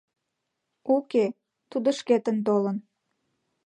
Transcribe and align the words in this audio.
—Уке, 0.95 1.25
тудо 1.71 1.89
шкетын 1.99 2.37
толын. 2.47 2.77